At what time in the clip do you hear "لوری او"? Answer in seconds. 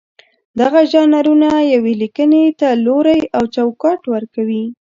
2.85-3.43